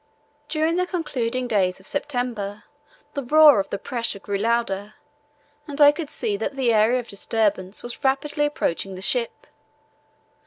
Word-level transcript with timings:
During 0.49 0.77
the 0.77 0.87
concluding 0.87 1.47
days 1.47 1.79
of 1.79 1.85
September 1.85 2.63
the 3.13 3.21
roar 3.21 3.59
of 3.59 3.69
the 3.69 3.77
pressure 3.77 4.17
grew 4.17 4.39
louder, 4.39 4.95
and 5.67 5.79
I 5.79 5.91
could 5.91 6.09
see 6.09 6.35
that 6.37 6.55
the 6.55 6.73
area 6.73 6.99
of 6.99 7.07
disturbance 7.07 7.83
was 7.83 8.03
rapidly 8.03 8.47
approaching 8.47 8.95
the 8.95 9.01
ship. 9.01 9.45